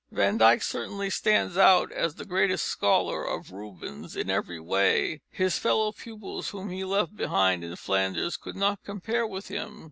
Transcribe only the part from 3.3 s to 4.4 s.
Rubens in